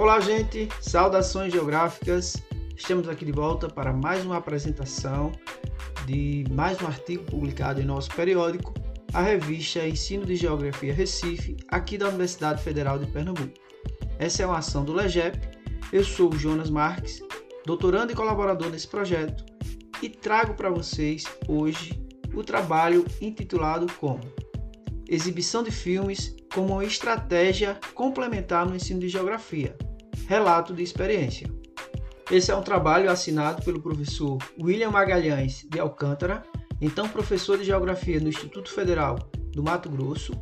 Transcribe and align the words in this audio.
Olá, 0.00 0.18
gente! 0.18 0.66
Saudações 0.80 1.52
geográficas! 1.52 2.34
Estamos 2.74 3.06
aqui 3.06 3.22
de 3.22 3.32
volta 3.32 3.68
para 3.68 3.92
mais 3.92 4.24
uma 4.24 4.38
apresentação 4.38 5.30
de 6.06 6.42
mais 6.50 6.80
um 6.80 6.86
artigo 6.86 7.22
publicado 7.24 7.82
em 7.82 7.84
nosso 7.84 8.10
periódico, 8.14 8.72
a 9.12 9.20
revista 9.20 9.86
Ensino 9.86 10.24
de 10.24 10.36
Geografia 10.36 10.94
Recife, 10.94 11.54
aqui 11.68 11.98
da 11.98 12.08
Universidade 12.08 12.62
Federal 12.62 12.98
de 12.98 13.08
Pernambuco. 13.08 13.52
Essa 14.18 14.42
é 14.42 14.46
uma 14.46 14.56
ação 14.56 14.86
do 14.86 14.94
LEGEP. 14.94 15.38
Eu 15.92 16.02
sou 16.02 16.32
o 16.32 16.38
Jonas 16.38 16.70
Marques, 16.70 17.20
doutorando 17.66 18.10
e 18.10 18.16
colaborador 18.16 18.70
nesse 18.70 18.88
projeto, 18.88 19.44
e 20.00 20.08
trago 20.08 20.54
para 20.54 20.70
vocês 20.70 21.24
hoje 21.46 22.02
o 22.34 22.42
trabalho 22.42 23.04
intitulado 23.20 23.86
como 24.00 24.22
Exibição 25.06 25.62
de 25.62 25.70
filmes 25.70 26.34
como 26.54 26.72
uma 26.72 26.84
estratégia 26.86 27.78
complementar 27.94 28.64
no 28.64 28.74
ensino 28.74 29.00
de 29.00 29.08
geografia. 29.10 29.76
Relato 30.30 30.72
de 30.72 30.84
experiência. 30.84 31.50
Esse 32.30 32.52
é 32.52 32.54
um 32.54 32.62
trabalho 32.62 33.10
assinado 33.10 33.64
pelo 33.64 33.82
professor 33.82 34.38
William 34.62 34.92
Magalhães 34.92 35.66
de 35.68 35.80
Alcântara, 35.80 36.44
então 36.80 37.08
professor 37.08 37.58
de 37.58 37.64
geografia 37.64 38.20
no 38.20 38.28
Instituto 38.28 38.70
Federal 38.70 39.18
do 39.50 39.60
Mato 39.60 39.90
Grosso, 39.90 40.32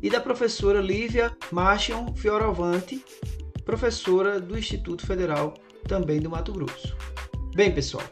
e 0.00 0.08
da 0.08 0.20
professora 0.20 0.80
Lívia 0.80 1.36
Marchion 1.50 2.14
Fioravante, 2.14 3.04
professora 3.64 4.38
do 4.38 4.56
Instituto 4.56 5.04
Federal 5.04 5.54
também 5.88 6.20
do 6.20 6.30
Mato 6.30 6.52
Grosso. 6.52 6.96
Bem, 7.52 7.74
pessoal, 7.74 8.04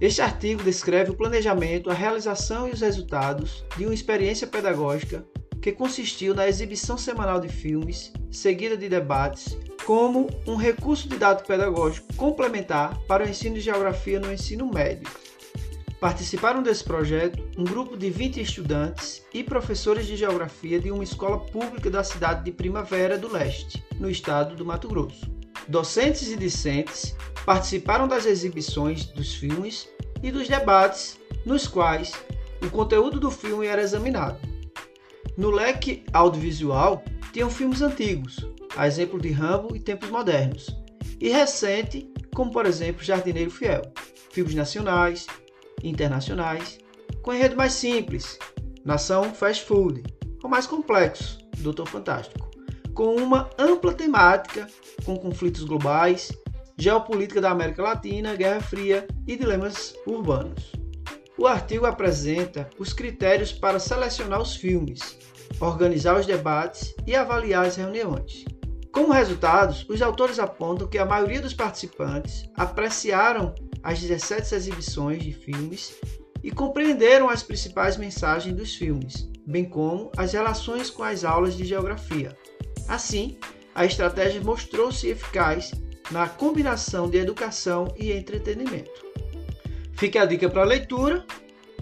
este 0.00 0.22
artigo 0.22 0.62
descreve 0.62 1.10
o 1.10 1.16
planejamento, 1.16 1.90
a 1.90 1.94
realização 1.94 2.68
e 2.68 2.70
os 2.70 2.80
resultados 2.80 3.64
de 3.76 3.86
uma 3.86 3.94
experiência 3.94 4.46
pedagógica 4.46 5.26
que 5.60 5.72
consistiu 5.72 6.34
na 6.34 6.48
exibição 6.48 6.96
semanal 6.96 7.40
de 7.40 7.48
filmes, 7.48 8.12
seguida 8.30 8.76
de 8.76 8.88
debates, 8.88 9.58
como 9.84 10.28
um 10.46 10.56
recurso 10.56 11.08
didático 11.08 11.48
pedagógico 11.48 12.14
complementar 12.14 12.98
para 13.06 13.24
o 13.24 13.28
ensino 13.28 13.56
de 13.56 13.60
geografia 13.60 14.20
no 14.20 14.32
ensino 14.32 14.70
médio. 14.70 15.08
Participaram 16.00 16.62
desse 16.62 16.82
projeto 16.82 17.42
um 17.58 17.64
grupo 17.64 17.94
de 17.96 18.08
20 18.08 18.40
estudantes 18.40 19.22
e 19.34 19.44
professores 19.44 20.06
de 20.06 20.16
geografia 20.16 20.80
de 20.80 20.90
uma 20.90 21.04
escola 21.04 21.38
pública 21.38 21.90
da 21.90 22.02
cidade 22.02 22.42
de 22.42 22.52
Primavera 22.52 23.18
do 23.18 23.30
Leste, 23.30 23.84
no 23.98 24.08
estado 24.08 24.56
do 24.56 24.64
Mato 24.64 24.88
Grosso. 24.88 25.30
Docentes 25.68 26.30
e 26.30 26.36
discentes 26.36 27.14
participaram 27.44 28.08
das 28.08 28.24
exibições 28.24 29.04
dos 29.06 29.34
filmes 29.34 29.88
e 30.22 30.30
dos 30.30 30.48
debates, 30.48 31.18
nos 31.44 31.66
quais 31.66 32.12
o 32.62 32.70
conteúdo 32.70 33.20
do 33.20 33.30
filme 33.30 33.66
era 33.66 33.82
examinado. 33.82 34.49
No 35.36 35.50
leque 35.50 36.04
audiovisual, 36.12 37.02
tinham 37.32 37.50
filmes 37.50 37.82
antigos, 37.82 38.36
a 38.76 38.86
exemplo 38.86 39.20
de 39.20 39.30
Rambo 39.30 39.74
e 39.74 39.80
Tempos 39.80 40.10
Modernos, 40.10 40.76
e 41.20 41.28
recente, 41.28 42.10
como 42.34 42.50
por 42.50 42.66
exemplo 42.66 43.04
Jardineiro 43.04 43.50
Fiel, 43.50 43.82
filmes 44.30 44.54
nacionais, 44.54 45.26
internacionais, 45.82 46.78
com 47.22 47.32
enredo 47.32 47.56
mais 47.56 47.72
simples, 47.72 48.38
Nação 48.84 49.32
Fast 49.34 49.64
Food, 49.64 50.02
ou 50.42 50.50
mais 50.50 50.66
complexo, 50.66 51.38
Doutor 51.58 51.86
Fantástico, 51.86 52.50
com 52.94 53.16
uma 53.16 53.48
ampla 53.58 53.92
temática 53.92 54.66
com 55.04 55.16
conflitos 55.16 55.64
globais, 55.64 56.32
geopolítica 56.76 57.40
da 57.40 57.50
América 57.50 57.82
Latina, 57.82 58.34
Guerra 58.34 58.60
Fria 58.60 59.06
e 59.26 59.36
dilemas 59.36 59.94
urbanos. 60.06 60.79
O 61.40 61.46
artigo 61.46 61.86
apresenta 61.86 62.68
os 62.78 62.92
critérios 62.92 63.50
para 63.50 63.78
selecionar 63.78 64.42
os 64.42 64.54
filmes, 64.54 65.16
organizar 65.58 66.20
os 66.20 66.26
debates 66.26 66.94
e 67.06 67.16
avaliar 67.16 67.64
as 67.64 67.76
reuniões. 67.76 68.44
Como 68.92 69.10
resultados, 69.10 69.86
os 69.88 70.02
autores 70.02 70.38
apontam 70.38 70.86
que 70.86 70.98
a 70.98 71.06
maioria 71.06 71.40
dos 71.40 71.54
participantes 71.54 72.46
apreciaram 72.54 73.54
as 73.82 73.98
17 73.98 74.54
exibições 74.54 75.22
de 75.22 75.32
filmes 75.32 75.94
e 76.44 76.50
compreenderam 76.50 77.30
as 77.30 77.42
principais 77.42 77.96
mensagens 77.96 78.54
dos 78.54 78.74
filmes, 78.74 79.26
bem 79.46 79.64
como 79.64 80.12
as 80.18 80.34
relações 80.34 80.90
com 80.90 81.02
as 81.02 81.24
aulas 81.24 81.56
de 81.56 81.64
geografia. 81.64 82.36
Assim, 82.86 83.38
a 83.74 83.86
estratégia 83.86 84.42
mostrou-se 84.42 85.08
eficaz 85.08 85.70
na 86.10 86.28
combinação 86.28 87.08
de 87.08 87.16
educação 87.16 87.94
e 87.96 88.12
entretenimento. 88.12 89.09
Fica 90.00 90.22
a 90.22 90.24
dica 90.24 90.48
para 90.48 90.64
leitura. 90.64 91.26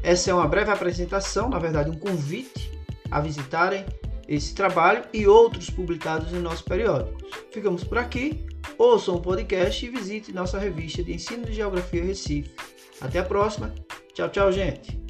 Essa 0.00 0.30
é 0.30 0.34
uma 0.34 0.46
breve 0.46 0.70
apresentação, 0.70 1.48
na 1.48 1.58
verdade, 1.58 1.90
um 1.90 1.98
convite 1.98 2.70
a 3.10 3.20
visitarem 3.20 3.84
esse 4.28 4.54
trabalho 4.54 5.02
e 5.12 5.26
outros 5.26 5.68
publicados 5.68 6.32
em 6.32 6.38
nosso 6.38 6.62
periódico. 6.62 7.18
Ficamos 7.50 7.82
por 7.82 7.98
aqui. 7.98 8.46
Ouçam 8.78 9.16
o 9.16 9.20
podcast 9.20 9.84
e 9.84 9.88
visite 9.88 10.32
nossa 10.32 10.60
revista 10.60 11.02
de 11.02 11.12
ensino 11.12 11.44
de 11.44 11.54
geografia 11.54 12.04
Recife. 12.04 12.54
Até 13.00 13.18
a 13.18 13.24
próxima. 13.24 13.74
Tchau, 14.12 14.28
tchau, 14.28 14.52
gente. 14.52 15.03